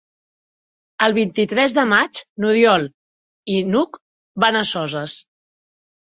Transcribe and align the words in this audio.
El 1.07 1.11
vint-i-tres 1.17 1.73
de 1.79 1.83
maig 1.91 2.21
n'Oriol 2.43 2.85
i 3.57 3.59
n'Hug 3.73 3.99
van 4.45 4.57
a 4.63 4.63
Soses. 4.71 5.19